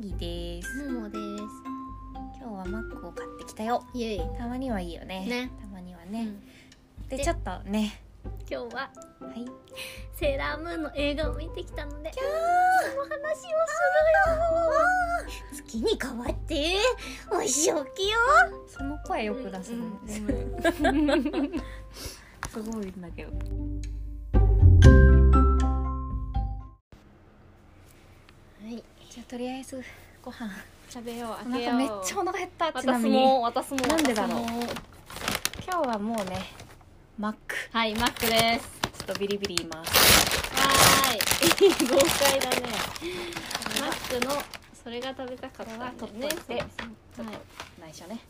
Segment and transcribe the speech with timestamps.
[0.00, 0.90] ギです。
[0.90, 3.84] ももで今日はマックを買ってきたよ。
[3.92, 5.26] すイエイ、たまにはいいよね。
[5.26, 5.50] ね。
[5.60, 6.28] たまにはね、
[7.00, 7.08] うん。
[7.08, 8.02] ででちょっとね。
[8.48, 9.44] 今日ははい。
[10.14, 12.20] セーラームーンの映画を見てきたのでそ
[12.96, 13.50] の話をする
[14.32, 14.38] よ。
[15.52, 16.76] 月に変わって
[17.30, 18.18] お仕置きよ
[18.68, 21.52] その声よく出すの、うん。
[22.48, 23.32] すごいんだけど
[29.18, 29.82] じゃあとりあえず
[30.22, 30.48] ご飯。
[30.88, 31.72] 食べようお開けよう。
[31.72, 33.16] 腹めっちゃお腹減ったちな私みに。
[33.16, 34.40] も私もなんでだろう。
[34.40, 36.46] 今日はもうね
[37.18, 37.56] マック。
[37.72, 38.80] はいマックです。
[38.96, 39.90] ちょっとビリビリ言います。
[40.54, 41.88] はーい。
[41.88, 42.68] 豪快だね。
[43.80, 44.40] マックの
[44.84, 46.30] それが食べたかったっといてそう。
[46.30, 46.62] ですちょっ
[47.16, 47.38] とはい
[47.80, 48.20] 内緒ね、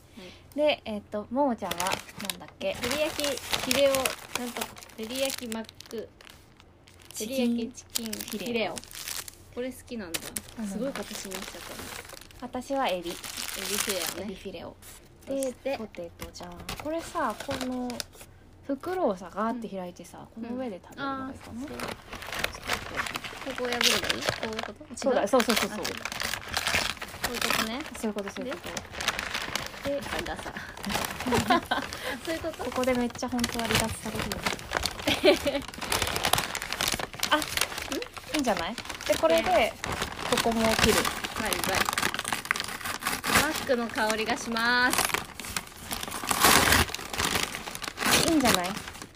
[0.56, 1.78] でえっ、とももちゃんは
[2.30, 2.75] なんだっけ？
[2.80, 3.98] 照り焼きフィレオな
[4.47, 4.62] んと
[4.97, 6.09] 照り焼きマック。
[7.12, 8.75] 照り焼きチキンフフィレオィレオ
[9.59, 10.20] これ好きなんだ。
[10.61, 10.67] うん。
[10.69, 11.81] すごい形になっちゃったね。
[12.42, 13.11] 私はエビ。
[13.11, 14.77] エビフィレオエビねフィレオ
[15.27, 16.53] でポテトじゃん。
[16.81, 17.89] これさこの
[18.69, 21.67] 袋をさガーって開いてさ、この上で食べるのがいいかな、そう。
[23.53, 24.23] ここを破ればいい？
[24.23, 24.86] こういうこと？
[24.95, 25.79] そうだそうそうそうそう。
[25.79, 25.84] こ
[27.31, 27.81] ういうことね。
[27.98, 28.59] そういうことそういうこ
[29.83, 29.89] と。
[29.89, 30.55] であダサ
[32.25, 32.64] そういうこと？
[32.64, 34.23] ここでめっちゃ本当は離脱される
[35.51, 35.61] よ。
[37.33, 37.41] あ
[38.39, 38.75] いいんじゃない？
[39.05, 39.72] でこれで
[40.31, 40.94] ここも切る。
[41.41, 41.61] バイバイ
[43.42, 44.98] マックの香りがします。
[48.30, 48.69] いいんじゃない？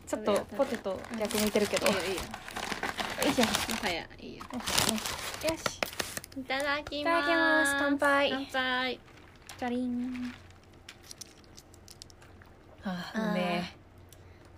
[0.09, 2.23] ちょっとポテト逆向いてるけど、いいよいいよ。
[3.29, 3.49] いいじゃん。
[3.49, 4.43] もはやいいよ。
[4.43, 4.51] よ
[5.57, 5.79] し
[6.37, 7.77] いただきます。
[7.79, 8.31] 乾杯。
[8.33, 9.01] 乾杯。
[9.57, 10.35] じゃりん
[12.83, 13.73] はあーあうめ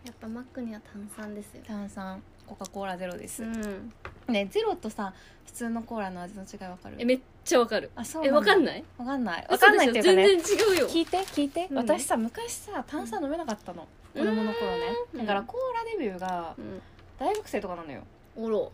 [0.06, 1.60] やっぱマックには炭酸ですよ。
[1.66, 2.22] え炭酸。
[2.46, 3.92] コカ・コーラゼロです、うん
[4.28, 5.12] ねゼロとさ
[5.46, 6.96] 普通のコーラの味の違いわかる？
[6.98, 7.90] えめっちゃわかる。
[7.94, 8.84] あそうえわかんいない？
[8.98, 9.46] わかんない。
[9.48, 10.88] わかんないっていうかね全然違うよ。
[10.88, 11.76] 聞いて聞いて、うん。
[11.78, 14.82] 私さ昔さ炭酸飲めなかったの、子供の頃ね。
[15.12, 15.20] うん。
[15.20, 16.80] だからコーラデビューがうん。
[17.18, 18.02] 大学生とかなのよ。
[18.36, 18.72] おろ。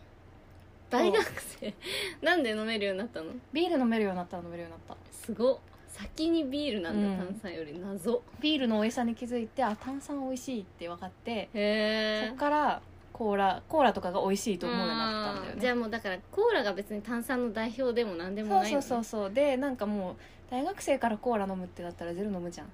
[0.89, 1.73] 大学生？
[2.25, 3.31] なんで飲めるようになったの？
[3.53, 5.11] ビール飲めるようになったら飲めるようになった。
[5.13, 5.57] すごっ。
[5.89, 7.27] 先にビールなんだ、うん。
[7.33, 7.77] 炭酸より。
[7.77, 8.23] 謎。
[8.39, 12.81] ビールの美味しさに気づいてあ炭酸美味しいって分かってへえそっから
[13.21, 15.61] コーラコーラとかが美味しいと思うようになったんだよね。
[15.61, 19.21] じゃあもうだからコーラが別に炭酸の代表でも何でもないの、ね、そうそうそう。
[19.25, 20.15] そうでなんかもう
[20.49, 22.67] 大学生からコーラ飲むってなったらゼロ飲むじゃん。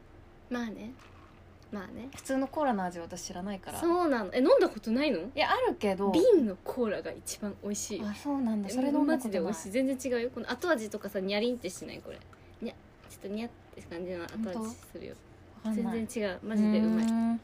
[0.50, 0.94] まあね。
[1.70, 2.08] まあね。
[2.16, 3.78] 普通のコーラの味私知らないから。
[3.78, 4.30] いそうなの。
[4.32, 5.20] え飲んだことないの？
[5.36, 6.12] やあるけど。
[6.12, 8.02] 瓶のコーラが一番美味しい。
[8.02, 8.70] あそうなんだ。
[8.70, 9.20] それ飲んだマことない。
[9.24, 9.72] ジで美味しい。
[9.72, 10.30] 全然違うよ。
[10.34, 12.00] この後味とかさニャリンってしない？
[12.00, 12.20] これ。
[12.62, 12.74] にゃ
[13.10, 15.16] ちょっとニャって感じの後味するよ。
[15.66, 16.40] 全然違う。
[16.42, 17.06] マジでうまい。
[17.06, 17.42] ん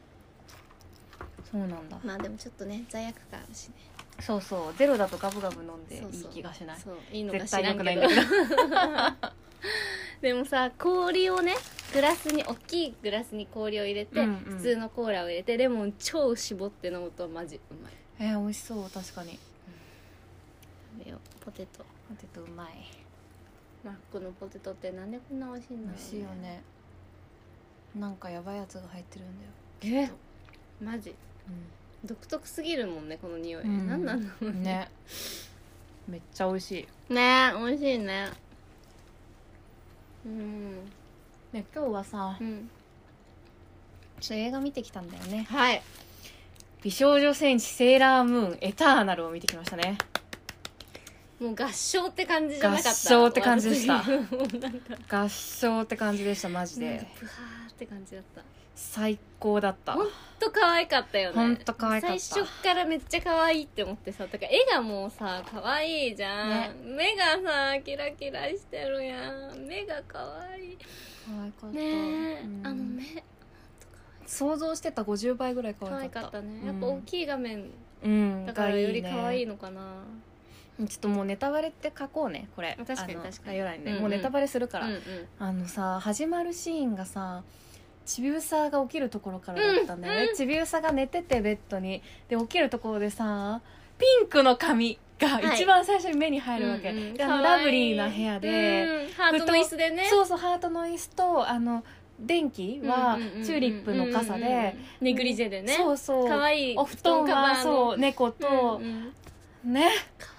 [1.54, 1.96] そうなんだ。
[2.04, 3.74] まあでもちょっとね罪悪感あるしね。
[4.18, 4.74] そうそう。
[4.76, 6.78] ゼロだとガブガブ飲んでいい気がしない。
[6.80, 6.96] そう。
[7.12, 9.28] いいのか絶知対良くないんらんけどだけど。
[10.20, 11.54] でもさ氷をね
[11.92, 14.36] グラスに大きいグラスに氷を入れて、うんうん。
[14.56, 17.92] 普通のコーラを入れてレモン超絞って飲むとマジうまい。
[18.18, 18.90] えー、美味しそう。
[18.90, 19.38] 確かに。
[20.98, 21.44] 食べよう。
[21.44, 21.84] ポテト。
[22.08, 22.90] ポテトうまい。
[23.84, 26.62] マックのポテトってなんでこんな美味しいんだろう、美味しいよね。
[27.94, 30.08] なんかやばいやつが入ってるんだよ。
[30.08, 30.10] え
[30.84, 31.14] マジ
[32.04, 33.86] 独特すぎるもんねこの匂い、うん。
[33.86, 34.88] なんなんだろううんね。
[36.06, 37.12] めっちゃ美味しい。
[37.12, 38.28] ね美味しいね。
[40.26, 40.74] うん。
[41.52, 42.68] ね今日はさうん。
[44.20, 45.46] ちょっと映画見てきたんだよね。
[45.48, 45.82] はい。
[46.82, 49.96] 美少女戦士セーラームーンエターナルを見てきましたね。
[51.40, 52.90] もう合唱って感じじゃなかった。
[52.90, 53.98] 合唱って感じでした。
[53.98, 54.72] 私 もうなん
[55.08, 55.22] か。
[55.24, 57.06] 合唱って感じでしたマジで。
[57.18, 58.42] プハーって感じだった
[58.74, 59.92] 最高だった。
[59.92, 60.06] ほん
[60.40, 61.36] と可愛かったよね。
[61.36, 62.18] ほんと可愛かった。
[62.18, 66.96] 最初からめっちゃ可愛いって思ってさだから絵がもうさ可愛いじゃん、ね。
[66.96, 69.58] 目がさキラキラしてるやん。
[69.66, 70.18] 目が可
[70.50, 70.78] 愛い。
[71.26, 71.76] 可愛かった。
[71.76, 72.66] ねえ、うん。
[72.66, 73.24] あの目
[74.26, 76.30] 想像してた50倍ぐらい可可愛愛かった。
[76.32, 76.66] かったね、うん。
[76.66, 77.70] やっぱ大きい画面
[78.02, 78.46] うん。
[78.46, 79.82] だからよりが可愛いねのかな。
[80.76, 82.76] ちょっともうネタバレって書こうねこれ。
[82.76, 83.32] 確かに確かに。
[83.46, 84.02] 概要欄にね、うんうん。
[84.02, 85.00] もうネタバレするから、うんうん。
[85.38, 87.44] あのさ始まるシーンがさ
[88.04, 90.34] ちびうさが起きるところからだったんだよね、うんうん。
[90.34, 92.02] ちびうさが寝ててベッドに。
[92.28, 93.60] で起きるところでさ
[93.98, 95.54] ピンクの髪がはい。
[95.54, 100.06] 一番最初に目に入るわけ、うんうんであラブリーな部屋で、うんハートの椅子でね。
[100.10, 101.84] そうそうハートの椅子とあの
[102.18, 104.76] 電気はチューリップの傘で。
[105.00, 105.74] ネグリジェでね。
[105.76, 106.28] そうそう。
[106.28, 106.76] 可愛い。
[106.76, 108.78] お布団はそう猫と。
[108.80, 109.12] うん、
[109.64, 109.72] うん。
[109.72, 109.90] ね。
[110.18, 110.33] か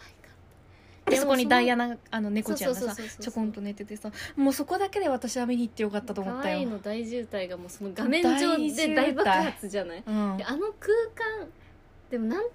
[1.05, 6.57] でそこにダイアナあの猫ちゃんがさちょこんと寝ててさもうそこだけで私は見に行ってよかったと思可ったよ。
[6.57, 10.03] 愛いの大渋滞がもうその画面上で大爆発じゃない？
[10.05, 10.37] うん。
[10.37, 10.93] であの空
[11.39, 11.47] 間
[12.09, 12.45] でもなん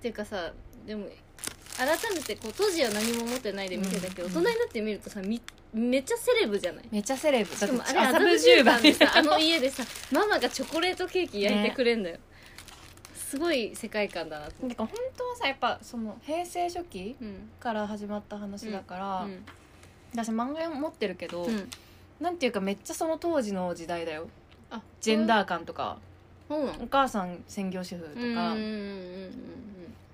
[0.00, 0.52] ていうかさ
[0.86, 1.06] でも
[1.76, 4.32] 改めてこう当時は何も思ってないで見てたけど、うん。
[4.32, 5.42] 大人になってみるとさみ
[5.72, 6.84] めっちゃセレブじゃない？
[6.92, 7.56] めっちゃセレブ。
[7.56, 9.12] しかもあれ麻布十番でさ。
[9.16, 9.82] あの家でさ
[10.12, 12.18] ママがチョコレートケーキ焼いてくれんだよ、
[13.34, 14.76] すごい世界観だなと思って。
[14.76, 17.50] だから本当はさやっぱその平成初期うん。
[17.60, 19.44] から始まった話だから、うん
[20.16, 21.68] 私漫画持ってるけど、うん。
[22.20, 24.28] なんていうかめっちゃその当時の時代だよ。
[24.70, 25.98] あジェンダー感とか、
[26.48, 26.84] そうなの？
[26.84, 28.46] お母さん専業主婦とか、うんうんう
[29.26, 29.30] ん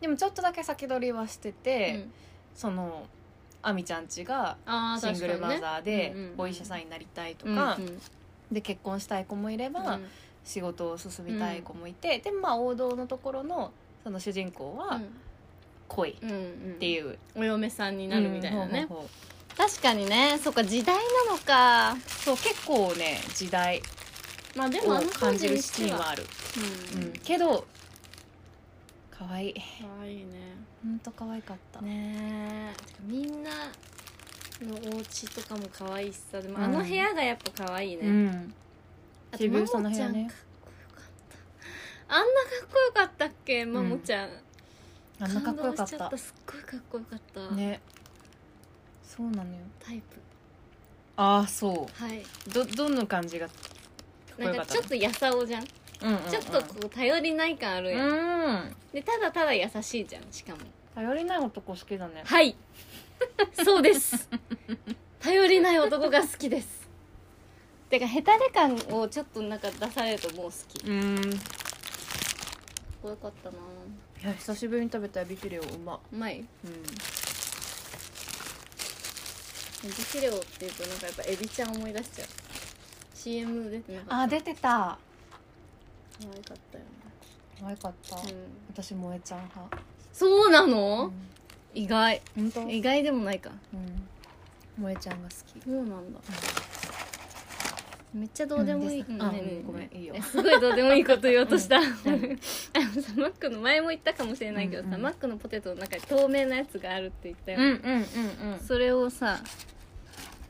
[0.01, 2.13] でもちょっとだけ先取りはしてうんて、うん。
[2.55, 3.07] その
[3.61, 8.01] 亜美ちゃんちがあーシングルマザーで確かにねお医者さんになりたいとうんか、うんうん。
[8.51, 10.05] で結婚したい子もいれば、うん
[10.50, 13.70] 仕事を進みたい子もいて、でまあ王道のところの
[14.02, 15.00] その主人公は
[15.87, 16.76] 恋っうんうん。
[16.81, 19.11] ていう、お嫁さんになるみたいなね、うんほうほうほ
[19.56, 20.38] 確かにね。
[20.43, 21.93] そっか時代なのか。
[21.93, 23.81] うそう結構ね時代
[24.56, 26.25] まあでも感じるシーンはある、
[26.97, 27.02] うん。
[27.05, 27.12] うん。
[27.12, 27.64] けど
[29.11, 29.55] 可愛い。
[29.55, 29.61] か
[30.00, 30.56] わいいね。
[30.82, 32.75] ほんと可愛かった、ねえ。
[33.06, 33.50] みんな
[34.62, 36.41] のお家とかも可愛いしさ。
[36.41, 36.64] でもうん。
[36.64, 38.55] あの部屋がやっぱ可愛いね、うん
[39.37, 40.23] 渋谷の部屋ね。
[40.23, 41.09] ももちゃんかっこよかっ
[42.09, 42.15] た。
[42.15, 43.65] あんなかっこよかったっけ？
[43.67, 44.31] ももちゃん、
[45.21, 45.87] あんなかっこよかった。
[45.87, 45.99] すっ
[46.47, 47.81] ごいかっこよかった、ね。
[49.05, 49.59] そうなのよ。
[49.79, 50.21] タイプ。
[51.17, 52.21] ああそはい。
[52.21, 53.56] うどどの感じがかっ
[54.37, 55.65] こなんよかちょっとやさおじゃん、
[56.03, 56.31] うんうんうん。
[56.31, 58.76] ちょっとこう頼りない感あるやん、うん。
[58.93, 60.59] でただただ優しいじゃんしかも。
[60.94, 62.23] 頼りない男好きだね。
[62.25, 62.56] はい。
[63.65, 64.29] そうです。
[65.21, 66.80] 頼りない男が好きです
[67.91, 70.81] てかヘタレ感をちょっとなんか出されるともう好き。
[70.81, 71.21] かうん。
[73.03, 73.57] こよかったな。
[74.23, 75.99] や久しぶりに食べたエビフィレオうま。
[76.13, 76.39] うまい？
[76.39, 76.45] うん。
[76.45, 76.45] エ
[79.83, 82.29] ビフィレオっていうとなんかやっぱエビちゃん思い出しちゃう。
[83.15, 84.19] CM 出てなかった。
[84.21, 84.99] あ出てた。
[86.21, 86.85] 可愛かったよ
[87.61, 88.37] 可愛かった、ね、うん、
[88.73, 89.79] 私萌えちゃん派。
[90.13, 91.13] そうなうの、ん。
[91.75, 92.23] 意外。
[92.37, 92.69] 本当？
[92.69, 93.51] 意外でもないか。
[93.75, 94.09] うん。
[94.77, 95.65] 萌えちゃんが好き。
[95.65, 96.21] そうなんだ、
[98.12, 99.25] めっちゃどうでもいい、うんです。
[99.25, 100.15] あねえねえねえごめんいいよ。
[100.17, 101.85] えすごいどうでもいいこと言おうとした、うん。
[101.87, 107.73] あのさマックの前も言ったかもしれないけどさ、うんうんマックのポテトの中に透明なやつがあるって言ったよ、うんうん
[108.45, 108.61] うんうん。
[108.61, 109.41] それをさ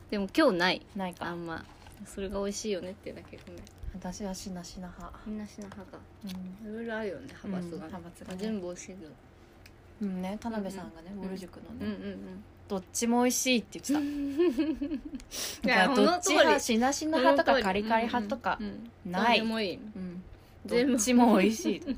[0.09, 0.81] でも今日ない。
[0.95, 1.27] ないか。
[1.27, 1.63] あんま。
[2.05, 3.61] それが美味しいよねってだけごめん。
[3.93, 5.19] 私はしなしな派。
[5.27, 5.99] みんなしな派か。
[6.25, 6.71] うん。
[6.71, 8.37] いろいろあるよね派閥が,、うん派閥がね。
[8.39, 9.11] 全部美味しいけど
[10.01, 12.41] うんね田辺さんがねうんぼる塾のうんうんね
[12.71, 15.67] どっちも美味しいって言ってた。
[15.67, 18.73] だからどっち派しなしな派とかカリカリ派とかうんうん
[19.07, 19.39] うんない。
[20.65, 21.81] どっちも美味しい。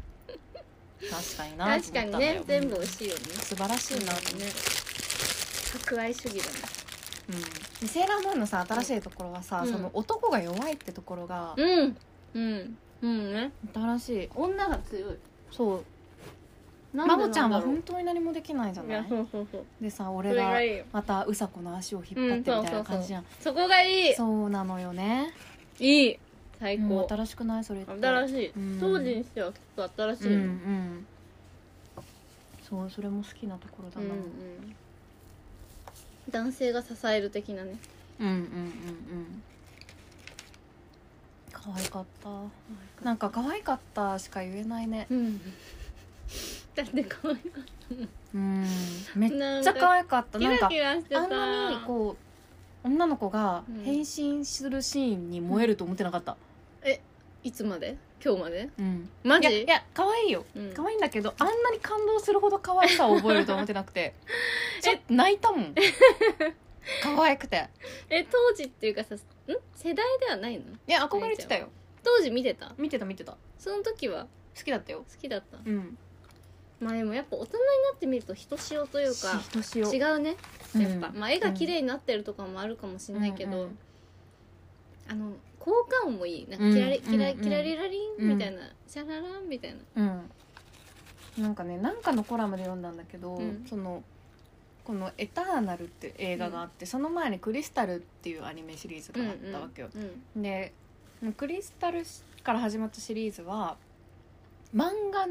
[1.12, 3.22] 確かになと確かにね全部美味しいよね。
[3.22, 4.46] 素晴らしいなとね。
[5.74, 6.58] 博愛主義だね。
[7.30, 7.42] うん。
[7.82, 9.72] でセーラームーンのさ新しいところはさ、うん。
[9.72, 11.98] その男が弱いってところがうん。
[12.34, 12.78] うん。
[13.04, 13.52] うんね。
[13.76, 14.30] 新しい。
[14.34, 15.18] 女が強い。
[15.52, 15.86] そう
[16.94, 19.06] なんでまもちゃんは本当に何もできないじゃない？
[19.10, 19.66] そうそうそう。
[19.82, 20.52] でさそ俺が
[20.92, 24.14] またうさこの足を引っ張ってみたいな感じじゃんそこがいい。
[24.14, 25.34] そうなのよね。
[25.80, 26.20] いい。
[26.60, 27.08] 最高。
[27.10, 27.64] 新しくない？
[27.64, 27.92] それって。
[27.92, 28.48] 新しい。
[28.56, 28.78] うん。
[28.80, 31.08] 当時にしては結構新しいうんうん。
[32.70, 34.20] そうそれも好きなところだうんうな、ん。
[36.30, 37.76] 男性が支える的なね。
[38.20, 39.44] うん、うんうんうん。
[41.52, 42.30] 可愛かった。
[43.04, 45.08] なんか可愛かったしか言えないね。
[45.10, 45.42] うん
[46.76, 47.64] だって可愛かっ
[48.34, 48.66] うん。
[49.16, 50.40] めたっちゃ可愛かった。
[50.40, 51.22] なんかキラしてた。
[51.24, 52.16] あんなにこ
[52.84, 53.84] う女の子がうん。
[53.84, 56.36] 変身するシーンに燃えると思ってなかった、
[57.44, 57.98] いつまで？
[58.24, 58.70] 今日まで？
[58.80, 59.50] うん、マジ？
[59.50, 60.46] いやいや可愛いよ。
[60.56, 60.74] うん。
[60.74, 64.14] 可愛いんだけどあんなに感動するほど可愛さを覚えると思ってなくて。
[64.82, 65.76] ちょっと泣いたもん。
[67.04, 67.70] 可愛くて。
[68.10, 69.20] え当時っていうかさん？
[69.76, 70.64] 世代ではないの？
[70.88, 71.70] いや憧れてたよ。
[72.04, 72.74] 当時見てた？
[72.78, 73.38] 見てた見てた。
[73.60, 74.28] その時は？
[74.58, 75.00] 好きだったよ。
[75.00, 75.58] 好きだった。
[75.64, 75.98] うん
[76.84, 79.80] まあでもやっぱ大人になってみるとひとしおというか違
[80.12, 80.36] うね
[80.76, 83.78] やっぱ、うんまあ絵が綺麗になってるとかもあるかもしれないけど、うんうん
[85.06, 86.48] あの効果音もいい。
[86.50, 90.04] なんかキラリ、うんキラうんキラリラリンみたいな、シャラランみたいな。
[91.38, 91.44] うん。
[91.44, 94.04] なんかねなんかのコラムで読んだんだけど、うんその
[94.84, 99.90] この「エターナル」って映画があって、その前に「クリスタル」っていうアニメシリーズがあったわけよ、
[100.36, 100.74] うんで
[101.38, 102.04] クリスタル
[102.44, 103.78] から始まったシリーズは
[104.76, 105.28] 漫画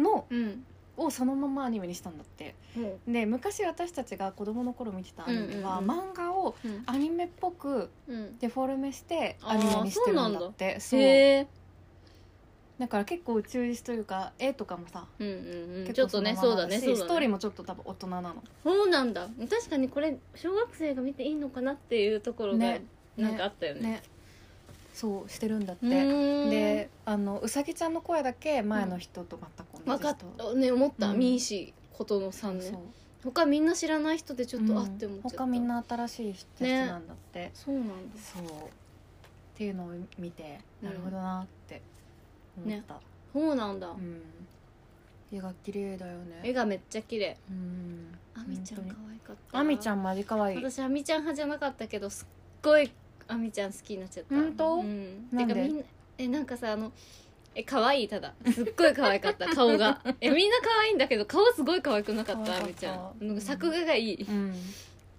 [0.00, 0.64] のうん
[0.96, 2.54] をそのままアニメにしたんだって。
[2.76, 6.10] もで昔私たちが子供の頃見てたアニメは、うんうんうん。
[6.12, 6.54] 漫画を
[6.86, 8.38] アニメっぽくうん。
[8.38, 10.80] デフォルメしてアニメにしてるんだって。
[10.80, 11.46] そう。
[12.78, 15.84] だから結構忠実というか絵とかもさうんうんうん。
[15.86, 16.96] 結ちょっとねそうだねね。
[16.96, 18.42] ストーリーもちょっと多分大人なの。
[18.62, 22.84] そうなんだ確かにこれ小学生が見ていいのかなっていうところがね。
[23.16, 23.80] なんかあったよね。
[23.80, 24.02] ね
[24.94, 25.88] そうしてるんだって。
[25.88, 31.18] であのうさぎちゃんの声だけ前の人と全く同分かったね思った、うん。
[31.18, 32.64] ミーシーことのさんね。
[32.64, 32.80] そう。
[33.24, 35.38] 他みんな知らない人でちょっと、うんあって思っちゃった。
[35.38, 37.94] 他みんな新しいやつなんだって、そうなんだ。
[38.16, 38.42] そう。
[38.42, 38.46] っ
[39.56, 41.82] ていうのを見てうんなるほどなって
[42.64, 43.00] 思った、
[43.32, 44.22] そうなんだ、うん。
[45.32, 46.40] 絵が綺麗だよね。
[46.44, 47.36] 絵がめっちゃ綺麗。
[47.50, 48.16] うん。
[48.34, 49.58] あみちゃん可本愛かった。
[49.58, 50.56] あみちゃんマジ可愛い。
[50.58, 52.26] 私あみちゃん派じゃなかったけどすっ
[52.62, 52.90] ごい
[53.28, 54.34] あみちゃん好きになっちゃった。
[54.34, 54.74] 本当？
[54.76, 55.28] うん。
[55.32, 55.54] なんで？
[55.54, 55.84] てかみんな
[56.18, 56.92] えなんかさあの
[57.54, 58.08] え可愛い？
[58.08, 58.34] ただ。
[58.52, 60.00] すっごい可愛かった 顔が。
[60.20, 62.60] えみんな可愛いんだけど顔すごい可愛くなかっ可愛かった。
[62.60, 63.26] たあみちゃん。
[63.28, 64.54] なんか作画がいい、うん。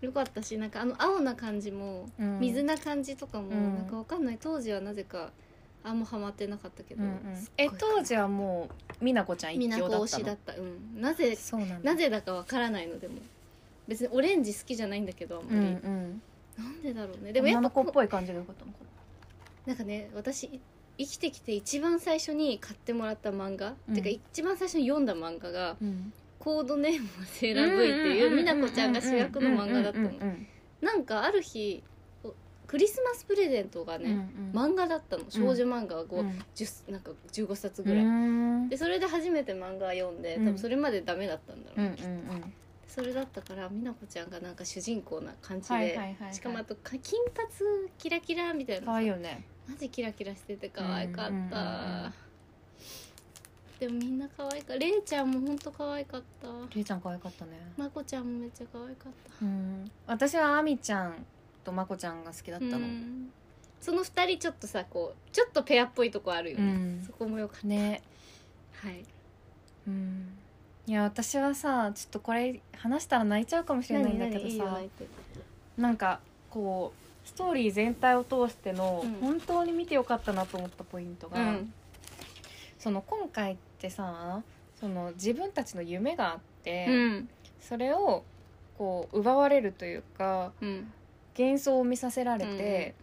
[0.01, 2.39] よかったしなんかあの青な感じも、うん。
[2.39, 3.75] 水な感じとかも、うん。
[3.75, 4.38] なんかわかんない。
[4.39, 5.31] 当時はなぜか
[5.83, 7.35] あんまハマってなかったけど、うんうん。
[7.35, 8.69] すっごいえ当時はも
[9.01, 10.53] う美奈子ちゃん一みな強だっ推しだった。
[10.53, 11.01] うん。
[11.01, 11.91] なぜそうなんだ。
[11.91, 13.15] なぜだかわからないのでも。
[13.88, 16.21] 別にオレンジ好きじゃないんだけどあんまうんり、うん
[16.57, 17.27] なんでだろうね。
[17.27, 18.77] ででもやっぱこ子っぽい感じがよかったのか
[19.65, 19.74] な。
[19.74, 20.62] んかね私
[20.97, 23.95] 生きてきて一番最初に買ってもらった漫画、うん。
[23.95, 30.12] てか一番最初に読んだ漫画がなうん「コードネームはセーラー V」っていう美奈子ちゃんが主役の漫画だったの。
[30.81, 31.83] なんかある日
[32.24, 32.33] お
[32.67, 35.24] クリスマスプレゼントがね、漫画だったの。
[35.29, 36.43] 少女漫画がこう、うん。
[36.55, 38.69] 10なんか15冊うぐらい、ん。
[38.69, 40.45] でそれで初めて漫画読んで多うん。
[40.45, 42.53] 分それまでダメだったんだろう、うんうんうん
[42.95, 46.33] それだったから美奈子ちゃんがなんか主人公な感じで、はいはいはいはい。
[46.33, 47.49] しかもあとか金髪
[47.97, 49.45] キラキラみたいな可愛いよね。
[49.67, 52.13] マジキラキラしてて可愛かった、うんうんうんうん。
[53.79, 54.77] でもみんな可愛かった。
[54.77, 56.47] れいちゃんも本当可愛かった。
[56.73, 57.51] りえちゃん可愛かったね。
[57.75, 59.45] まこちゃんもめっちゃ可愛かった。
[59.45, 59.91] うん。
[60.07, 61.25] 私はあみちゃん
[61.65, 62.77] とまこちゃんが好きだったの。
[62.77, 63.29] うん。
[63.81, 67.03] その二人ちょっとさこうちょっとペアっぽいとこあるよね、うん。
[67.05, 68.01] そこもよかっね。
[68.81, 69.03] たはい。
[69.85, 70.29] うん
[70.87, 74.79] いや私はさちょっとこれ話したら泣いちゃうかもしれないんだけどさ
[75.77, 79.13] なんかこうストーリー全体を通してのうん。
[79.19, 81.73] 本当に見てよかったなと思ったポイントが、うん。
[82.77, 84.41] その今回ってさ
[84.79, 87.29] その自分たちの夢があって、うん。
[87.59, 88.23] それを
[88.77, 90.91] こう奪われるというかうん。
[91.37, 92.95] 幻想を見させられて、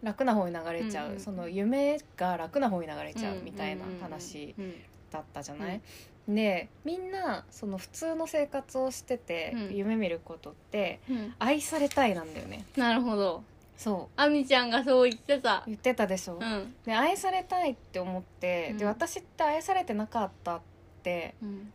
[0.00, 4.74] 楽な方に流れちゃう、うんうんその夢が楽な方に流れちゃうみたいな話うん
[5.10, 5.80] だったじゃない、
[6.28, 9.76] でみんなその普通の生活をしてて、うん。
[9.76, 11.34] 夢見ることってうん。
[11.38, 12.64] 愛されたいなんだよね。
[12.76, 13.44] なるほど。
[13.76, 15.58] そあみちゃんがそう言ってた。
[15.58, 16.74] う言ってたでしょ、うん。
[16.84, 18.78] で愛されたいって思って、うん。
[18.78, 20.60] で私って愛されてなかったっ
[21.02, 21.72] てうん。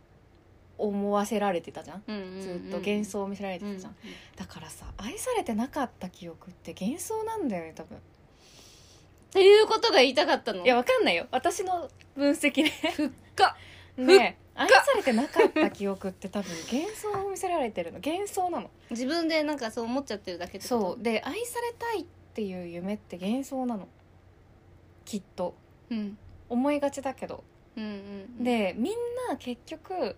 [0.78, 2.02] 思わせられてたじゃん。
[2.08, 3.96] うんずっと幻想を見せられてうんたじゃん、
[4.36, 7.96] だからさ愛されてなかった記憶って幻想なんだよね多分。
[7.96, 8.00] っ
[9.30, 10.64] ていうことが言いたかったの？
[10.64, 11.26] いやわかんないよ。
[11.30, 12.72] 私の分析ね。
[12.96, 13.56] ふっか。
[13.96, 18.00] で愛されてなかった記憶って多分幻想を見せられてるの。
[18.04, 18.70] 幻想なの。
[18.90, 20.80] 自分でなんかそう思っちゃってるだけってこと？
[20.80, 21.02] そう。
[21.02, 22.04] で愛されたいっ
[22.34, 23.88] ていう夢って幻想なの。
[25.04, 25.54] きっと。
[25.90, 26.16] うん。
[26.48, 27.44] 思いがちだけど。
[27.76, 27.86] うんう
[28.40, 28.92] んでみん
[29.28, 30.16] な結局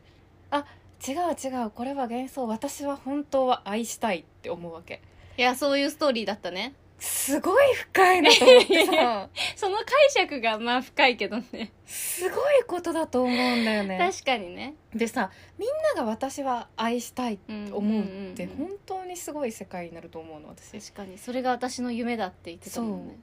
[0.51, 0.65] あ
[1.07, 2.49] 違う違うこれは幻想。
[2.49, 5.01] 私は本当は愛したいって思うわけ。
[5.37, 9.29] いやそういうストーリーだったねすごい深いなと思ってさ。
[9.57, 11.73] その解釈がまあ深いけどね。
[11.87, 13.99] すごいことだと思うんだよね。
[13.99, 14.75] 確かにね。
[14.95, 20.81] でさみんなが私は愛したいって思うって本当にすごい世界になると思うの私。
[20.81, 23.17] 確かにそれが私の夢だって言ってたもんね。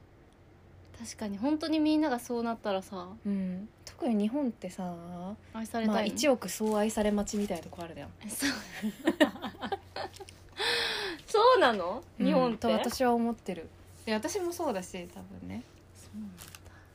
[0.99, 3.67] 確かに本当にみんながそうなったらさうん。
[3.85, 4.93] 特に日本ってさ
[5.53, 5.93] 愛されたい？
[5.93, 8.09] の、まあ1億総愛され待ちみたいなとこあるじゃん。
[8.29, 8.49] そう
[11.31, 12.03] そうなの？
[12.17, 13.69] 日本と私は思ってる。
[14.05, 15.63] で私もそうだし多分ね。
[15.95, 16.43] そうなんだ。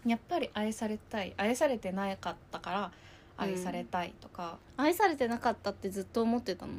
[0.04, 1.34] やっぱり愛されたい。
[1.36, 2.92] 愛されてなかったから
[3.36, 6.72] 愛されたいとか、愛されてなかったってずっと思ってたの？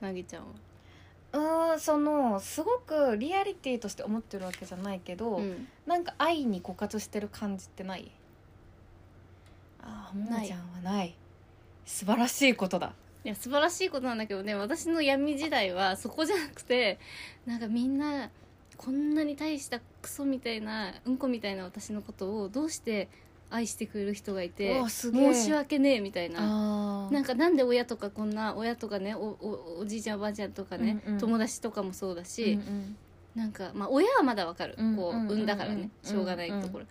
[0.00, 0.48] なぎちゃんは。
[1.30, 5.68] うーんそのすごくリアリティとして思ってるわけじゃないけど、うん。
[5.86, 8.10] なんか愛に枯渇してる感じってない？
[9.82, 11.14] ああももちゃんはない。
[11.84, 12.92] 素晴らしいことだ
[13.24, 16.98] いや素晴らしいことなんだけどね私の闇時代はそこじゃなくて
[17.46, 18.30] なんかみんな
[18.76, 23.08] こんなに大したクソみたいなうんこみたいな私のことをどうして
[23.50, 26.38] 愛してくれる人がいて申し訳ねえみたいな。
[26.40, 31.18] あなんかなんで親とかこんな親とかねおおおじいちゃんおばあちゃんとかね、うんうん。
[31.18, 32.96] 友達とかもそうだし、うん
[33.34, 35.22] なんかまあ親はまだわかる、うんこううんうん。
[35.22, 36.84] うん産んだからねしょうがないところ、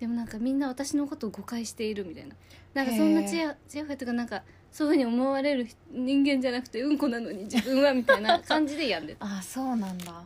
[0.00, 2.34] でもなんかみんな私のことを誤解しているみたいな。
[2.74, 4.42] なんかそんなちやちやほやとかなんか
[4.72, 9.26] そういうふうに思われる人間じゃなくてうんこなのに自分はみたいな感じで病んでた。
[9.26, 10.24] ああそうなんだ。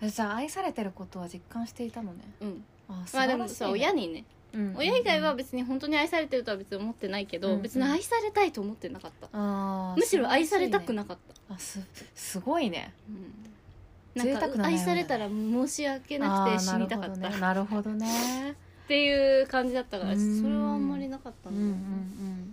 [0.00, 2.20] えじゃあ愛されてることは実感していたのね。
[2.40, 2.64] うん。
[2.88, 3.66] あ素まあで晴らしい、ね。
[3.68, 4.24] もさ親にね。
[4.54, 4.76] うんうんうん。
[4.78, 7.62] 親以外は別に本当に愛されてるとは別に思ってないけど、うんうん。
[7.62, 11.80] 別に愛されたいと思ってなかった、あーむしろ愛されたくなかった、あす
[12.16, 12.92] すごいね。
[13.08, 14.74] うん、なんか贅沢な悩みだね。
[14.74, 18.56] 愛されたら申し訳なくて死にたかった、あーなるほどねなるほどね。
[18.84, 22.49] っていう感じだったからうそんれはあんまりなかったうんんうんだよね、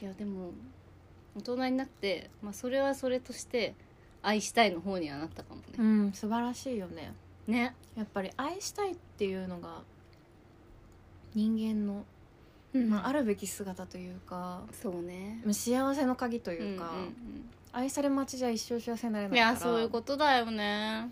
[0.00, 0.52] いやでも
[1.36, 3.74] 大人になって、まあ、それはそれとして
[4.22, 7.12] 愛したいの方にはなったかもうね、ん素晴らしいよね。
[7.46, 7.74] ね。
[7.96, 9.82] やっぱり愛したいっていうのが
[11.34, 12.04] 人間の、
[12.74, 12.90] うん。
[12.90, 15.42] まあ、あるべき姿というかそうね。
[15.52, 17.14] 幸せの鍵というか、んん
[17.72, 19.52] 愛され待ちじゃ一生幸せになれうん、ないいから。
[19.52, 21.10] やそういうことだよね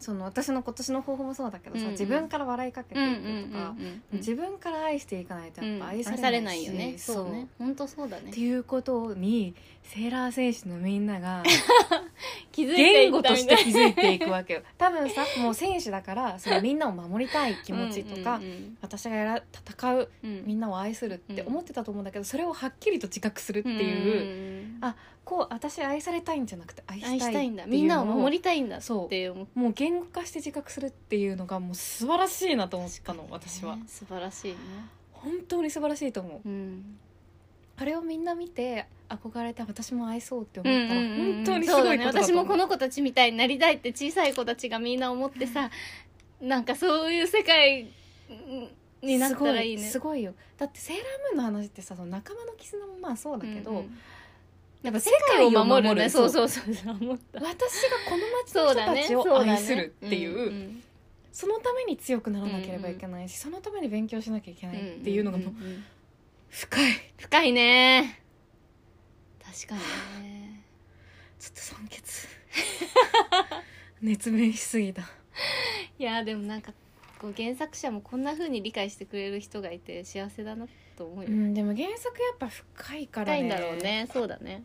[0.00, 1.92] その私の今年の抱負もそうだけどさ、うんうん。
[1.92, 6.98] 自分から笑いかけていくとか、うん自分から愛していかないとやっぱ愛さ愛れないし、されないよね。
[6.98, 7.30] そう。
[7.30, 7.48] ね。
[7.58, 8.30] 本当そうだね。
[8.30, 11.42] っていうことにセーラー戦士のみんなが
[12.52, 14.62] 気づいてい言語として気づいていくわけよ。
[14.78, 20.44] 多分さもう選手だからそのみんなを守りたい気持ちとか、うんうん私がやら戦ううん。
[20.46, 24.94] みんなを愛するって思ってたと思うんだけどそれをはっきりと自覚するっていう、うんあ
[25.24, 27.66] こう私愛されたいんじゃなくて愛したいんだ。
[27.66, 33.76] みんなを守りりたいんだそうって思っもう言語化して自覚するっていうのがもう素晴らしいなと思ったの私は。
[33.76, 34.56] ね素晴らしいね。
[35.12, 36.48] 本当に素晴らしいと思う。
[36.48, 36.98] うん。
[37.76, 42.22] あれをみんな見て憧れて私も愛そうって思ったら本当にすごいことだと思う。
[42.24, 45.70] 私もこの子たちみたいになりたいって小さい子たちがみんな思ってさ
[46.40, 47.88] なんかそういう世界
[49.02, 49.82] になったらいいね。
[49.82, 50.34] すごいすごいよ。
[50.58, 53.98] だってセーラームーンの話ってさその仲間の絆もまあそうだけど、うんうん
[54.82, 56.10] やっぱ世世界を守るねる。
[56.10, 56.74] そうそうそう。
[56.74, 60.80] そう思った私がこの街の人たちを愛するっていう。
[61.32, 65.52] そのために強くならなければいけないし、そのために勉強しなきゃいけないっていうのがもう
[66.48, 66.92] 深い。
[67.18, 68.20] 深いね。
[69.42, 69.74] 確か
[70.20, 70.64] にね。
[71.38, 72.02] ちょっと酸欠。
[74.02, 75.02] 熱弁しすぎた。
[75.98, 76.72] いやでもなんか
[77.18, 83.38] こう原作者もこんな風に理解してくれる人がいて幸せだなと思うよ、うんでも原作やっぱ深いからね。
[83.40, 84.08] 深いんだろうね。
[84.12, 84.64] そうだね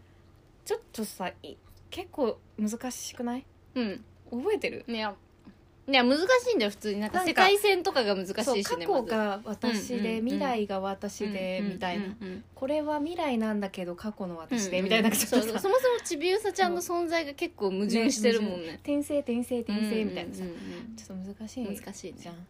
[0.66, 1.58] ちょっとさい
[1.90, 3.46] 結構難しくない？
[3.76, 4.04] うん。
[4.32, 4.84] 覚えてる？
[4.88, 5.16] いや。
[5.88, 7.00] いや難しいんだよ普通に。
[7.00, 12.44] なんかなんか世界線とかが難しそういしね過去が私で、うんうんうん未来が私で、みたいな、うんうんうん。
[12.56, 14.86] これは未来なんだけど過去の私で、うん。
[14.86, 15.60] みたいなちょっとさそう。
[15.62, 18.80] そもそもちびうさちゃんの存在が結構矛盾してるもんね。
[18.82, 21.66] 転生転生転生みたいなさ、うんうんちょっと難しい。
[21.68, 22.18] うん難しいね。
[22.20, 22.48] じゃん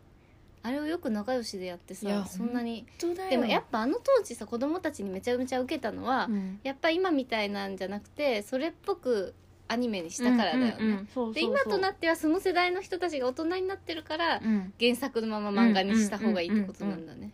[0.66, 2.88] あれをよく仲良しでやってさそんなに。
[3.30, 6.60] でもやっぱあの当時さ子供たちにめちゃめちゃ受けたのは、うん。
[6.64, 9.36] やっぱ今みたいなんじゃなくてそれっぽく
[9.68, 14.74] アニメにしたからだよね、で今となってはその世代の人たちが大人になってるから、うん。
[14.80, 17.32] 原作のまま漫画にした方がいいってことなんだね、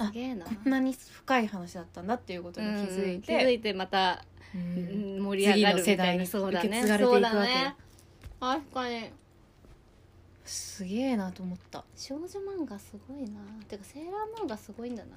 [0.00, 0.44] うんすげえな。
[0.44, 5.82] こんなに深い話だったんだっていうことに気づいうん気て、づいてまた、盛り上がるみたいな。
[5.82, 6.68] 次の世代にそうだね。
[6.68, 7.26] 受け継がれていくわけ。
[7.28, 7.76] そうだね。
[8.40, 9.10] 確かに
[10.44, 11.84] すげえなと思った。
[11.96, 13.40] 少女漫画すごいな。
[13.68, 15.16] てかセーラー漫画すごいんだな。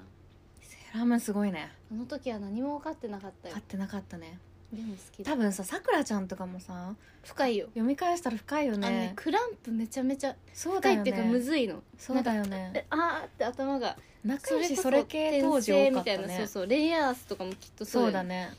[0.60, 1.70] セーラームーンすごいね。
[1.90, 3.54] あの時は何も分かってなかったよ。
[3.54, 4.38] 買ってなかったね。
[4.72, 5.32] でも好きだ。
[5.32, 11.82] 多分ささくらちゃんとかもさ深いよ、読み返したら深いよあのねねクランプめちゃめちゃそうだよ深いっていうかむねずいの。
[11.98, 18.50] そうだよえねあーって頭が仲良しそれ系当時多かった転生みたいなそうねそうレイヤースとかもきっとそうよそうだね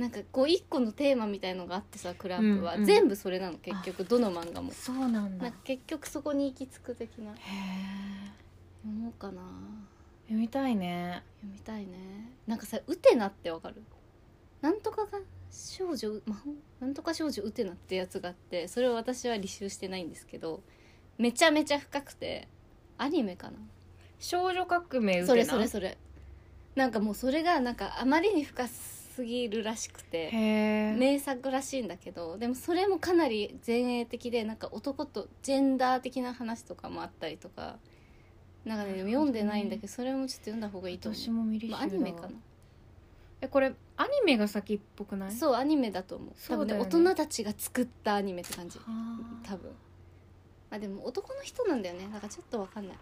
[0.00, 2.86] なんかこう一個のテーマみたいのがあってさクランプは、うんうん。
[2.86, 4.04] 全部それなの結局。
[4.04, 4.72] どの漫画も。
[4.72, 5.52] そうなんだ。
[5.62, 7.32] 結局そこに行き着く的な。
[7.32, 7.34] え
[8.82, 9.42] 読もうかな。
[10.24, 11.22] 読みたいね。
[11.42, 12.32] 読みたいね。
[12.46, 13.82] なんかさウテナってわかる？
[14.62, 15.18] なんとかが
[15.50, 16.50] 少女魔法？
[16.80, 20.62] なんとか少女ウテナってやつがあってそれを私は履修してないんですけど
[21.18, 22.48] めちゃめちゃ深くて
[22.96, 23.58] アニメかな。
[24.18, 25.98] 少女革命それそれそれ。
[26.74, 37.76] なんかもうそれがなんかあまりに深すぎるらしくて名作らしいんだけどでもそれもかなり前衛的でなんか男とジェンダー的な話とかもあったりとか
[38.64, 39.12] なんかねなるほどね。
[39.12, 41.20] 読んでないんだけどそれもちょっと読んだ方がいいと思う。
[41.20, 42.28] 私も見りしまあ、アニメかな。
[43.40, 45.32] えこれアニメが先っぽくない？
[45.32, 46.28] そうアニメだと思う。
[46.28, 46.86] 多分ねそうだよね。
[46.86, 48.78] 大人たちが作ったアニメって感じ。
[48.78, 49.48] はあ。
[49.48, 49.70] 多分。
[50.70, 52.06] あでも男の人なんだよね。
[52.08, 52.96] なんかちょっとわかんない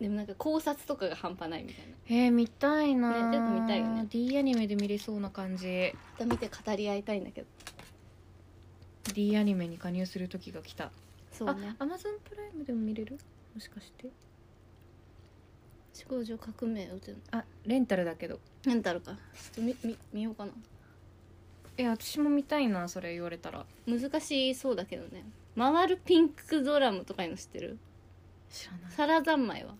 [0.00, 1.92] でもなんか考察とかが半端ないみたいな。
[2.08, 4.06] えー、見たいな、ねちょっと見たいよね。
[4.08, 5.92] D アニメで見れそうな感じ。
[6.12, 7.46] また見て語り合いたいんだけど。
[9.12, 10.90] D アニメに加入する時が来た。
[11.30, 11.76] そうね。
[11.78, 13.18] あアマゾンプライムでも見れる？
[13.54, 14.08] もしかして。
[15.92, 18.40] 少女革命てるあレンタルだけど。
[18.64, 19.12] なんだろうか。
[19.12, 20.52] ちょっと見見見ようかな。
[21.76, 23.66] え私も見たいなそれ言われたら。
[23.86, 25.24] 難しそうだけどね。
[25.58, 27.78] 回るピンクドラムとかいうの知ってる？
[28.50, 28.92] 知らない。
[28.92, 29.74] サラ三昧は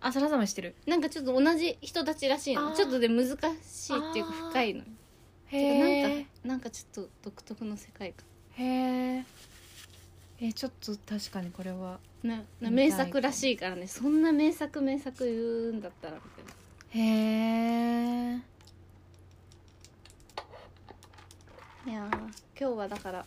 [0.00, 0.74] あサラサマしてる。
[0.86, 2.70] なんかちょっと同じ人たちらしいあー。
[2.70, 4.84] のちょっとで難しいっていうかあー深いの。
[5.50, 8.26] へてかなんえかなんかちょっと独特の世界観。
[8.64, 9.24] へえ
[10.40, 13.86] えちょっと確かにこれはね、見たい名作らしいからね。
[13.86, 18.42] そんな名作名作言うんだったらみたいへえな
[21.86, 23.24] いやー今日はだから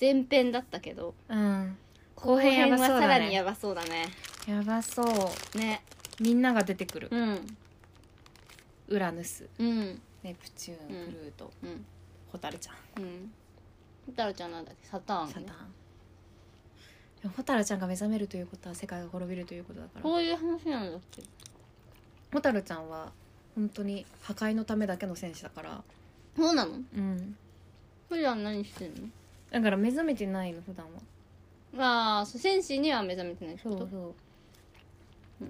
[0.00, 1.14] 前編だったけど。
[1.28, 1.76] うん。
[2.14, 4.06] 後編はさらにやばそうだね
[4.48, 5.58] やばそう。
[5.58, 5.82] ね。
[6.18, 7.08] みんなが出てくる。
[7.10, 7.56] うん。
[8.88, 9.46] ウラヌス。
[9.58, 10.00] うん。
[10.22, 11.52] ネプチューン、うんプルート。
[11.62, 11.84] うん。
[12.32, 13.02] ホタルちゃん。
[13.02, 13.30] うん。
[14.06, 14.88] ホタルちゃんなんだっけ？
[14.88, 15.52] サターン、ね、サターン。
[17.20, 20.02] でもホタルちゃんが目覚めるということは世界が滅びるということだから。
[20.02, 21.22] こういう話なんだっけ？
[22.32, 23.12] ホタルちゃんは
[23.54, 25.82] 本当に破壊のためだけの戦士だから。
[26.34, 26.72] そうなの？
[26.72, 27.36] うん。
[28.08, 29.08] 普段何してんの？
[29.50, 31.02] だから目覚めてないの普段は。
[32.18, 33.86] ああそう戦士には目覚めてないってこと？
[33.86, 34.06] そうう。
[34.06, 34.14] ん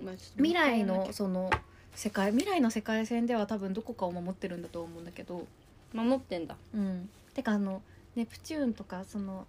[0.04, 1.50] まあ未来のその
[1.94, 5.46] 世界未来の世界線では多分どこかを守ってるんだと思うんだけど。
[5.94, 6.54] 守ってんだ。
[6.74, 7.08] うん。
[7.32, 7.82] てかあの
[8.14, 9.46] ネプチューンとかその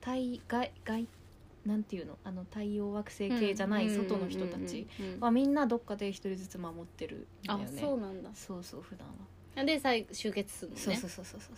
[0.00, 1.06] 太外外
[1.64, 2.18] なんていうの？
[2.24, 4.88] あの太陽惑星系じゃない外の人たち
[5.20, 8.30] はみんなどっかで一人ずつ守ってるんだよあねそうなんだ。
[8.34, 9.06] そうそう普段
[9.54, 10.82] は、で最後集結するのね。
[10.82, 11.48] そうそうそうそうそ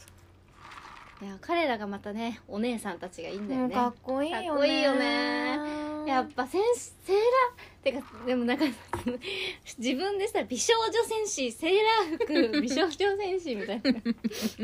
[1.22, 3.74] ういや彼らがまたねお姉さんたちがいいんだよね。
[3.74, 4.46] もうかっこいいよね。
[4.48, 8.64] かっこいいよねやっぱ戦士セーラーてかでもなんか
[9.78, 11.72] 自分でさ美少女戦士セー
[12.10, 13.92] ラー服美少女戦士みたいな。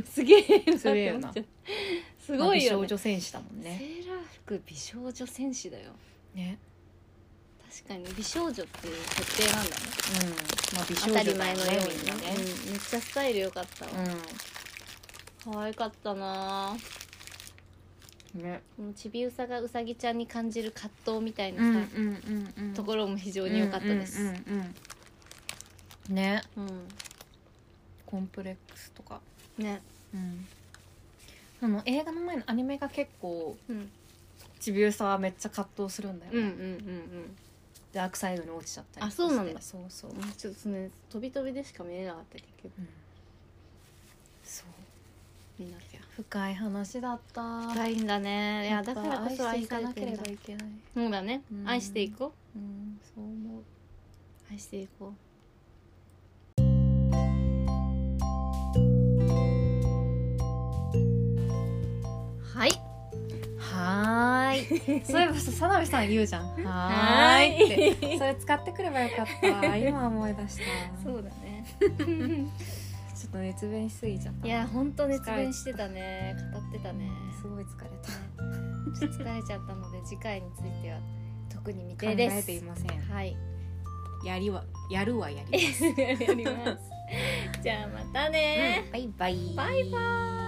[0.04, 2.38] すげえなすげえよなすごいよ、ね。
[2.38, 5.92] まあ美少女戦士だもんセねーラー服美少女戦士だよ。
[6.34, 6.58] ね。
[7.76, 9.76] 確かに美少女っていう設定なんだね。
[10.22, 10.76] うん。
[10.76, 12.12] まあ美少当たり前のようにね。
[12.66, 16.72] うん、めっちゃスタイル良かったわ、う可愛かったな。
[16.72, 17.05] ぁん
[18.36, 18.62] ね。
[18.94, 21.82] ちびうさがうさぎちゃんに感じる葛藤みたいなさ、うんうん
[22.58, 22.74] うんうん。
[22.74, 24.74] ところも非常に良かったです、うんうんうん
[26.08, 26.14] うん。
[26.14, 26.42] ね。
[26.56, 26.88] うん
[28.06, 29.20] コンプレックスとか。
[29.58, 29.80] ね。
[30.14, 30.46] うん。
[31.60, 33.90] あの映画の前のアニメが結構うん。
[34.60, 37.36] ちびうさはめっちゃ葛藤するんだよね、うんうんうん
[37.92, 39.60] ダークサイドに落ちちゃったりあそうなんだ。
[39.60, 42.72] そうそう、うんちょっとね飛び飛びでしか見えなかった結局。
[42.78, 42.88] うん。
[44.44, 45.62] そう。
[45.62, 47.42] 見なきゃ深い話だった。
[47.72, 48.68] 深いんだね。
[48.68, 51.20] いやだからこそ愛愛していかなければいけないそうだ。
[51.20, 51.68] ね、うん。
[51.68, 52.58] 愛していこう。
[52.58, 53.60] んそう思う。
[53.60, 53.64] う
[54.50, 55.26] 愛していこう。
[62.58, 62.70] はい。
[63.58, 65.04] はーい。
[65.04, 66.46] そういえばさ佐鍋さん言うじゃん。
[66.64, 68.16] はいって。
[68.16, 69.76] それ使ってくればよかった。
[69.76, 70.62] 今思い出した。
[71.04, 71.66] そうだね
[73.16, 76.36] ちょっと熱弁しすぎちゃったいや本当熱弁してたね。
[76.52, 77.10] 語ってたね。
[77.40, 78.10] すごい疲れた。
[79.00, 80.98] ちょっと疲れちゃったので次回については
[81.48, 82.50] 特に未考定です。
[82.50, 83.00] えていません。
[83.00, 83.36] はい。
[84.24, 85.84] やりはやるはやります。
[86.00, 87.62] やります。
[87.62, 88.84] じゃあまたね。
[88.92, 89.54] バイバイ。
[89.56, 90.45] バイバイ